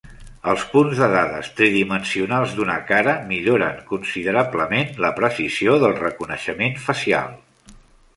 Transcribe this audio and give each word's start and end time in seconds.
Els 0.51 0.61
punts 0.69 0.99
de 1.01 1.07
dades 1.15 1.49
tridimensionals 1.59 2.55
d'una 2.59 2.77
cara 2.91 3.13
milloren 3.33 3.83
considerablement 3.91 4.89
la 5.05 5.13
precisió 5.21 5.77
del 5.85 5.95
reconeixement 6.01 6.75
facial. 6.87 7.37